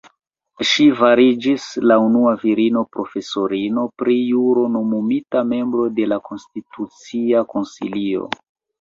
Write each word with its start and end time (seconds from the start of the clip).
Ŝi 0.69 0.85
fariĝis 1.01 1.67
la 1.91 1.97
unua 2.05 2.31
virino 2.45 2.83
profesorino 2.97 3.85
pri 4.03 4.19
juro 4.33 4.67
nomumita 4.79 5.47
membro 5.55 5.89
de 6.01 6.11
la 6.13 6.23
Konstitucia 6.33 7.49
Konsilio. 7.57 8.31